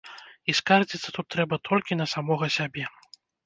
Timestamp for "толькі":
1.69-2.01